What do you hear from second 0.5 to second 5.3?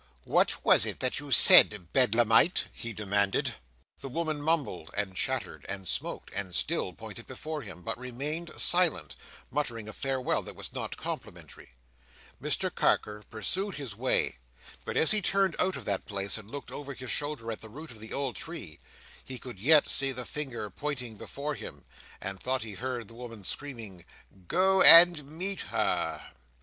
was that you said, Bedlamite?" he demanded. The woman mumbled, and